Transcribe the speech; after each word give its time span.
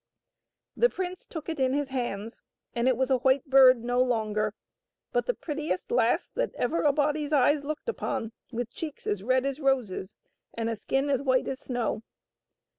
The 0.75 0.89
prince 0.89 1.27
took 1.27 1.47
it 1.47 1.59
in 1.59 1.73
his 1.75 1.89
hands, 1.89 2.41
and 2.73 2.87
it 2.87 2.97
was 2.97 3.11
a 3.11 3.19
white 3.19 3.45
bird 3.45 3.83
no 3.83 4.01
longer, 4.01 4.55
but 5.11 5.27
the 5.27 5.35
prettiest 5.35 5.91
lass 5.91 6.27
that 6.29 6.55
ever 6.55 6.81
a 6.81 6.91
body's 6.91 7.31
eyes 7.31 7.63
looked 7.63 7.87
upon, 7.87 8.31
with 8.51 8.73
cheeks 8.73 9.05
as 9.05 9.21
red 9.21 9.45
as 9.45 9.59
roses 9.59 10.17
and 10.55 10.71
a 10.71 10.75
skin 10.75 11.07
as 11.11 11.21
white 11.21 11.47
as 11.47 11.59
snow. 11.59 12.01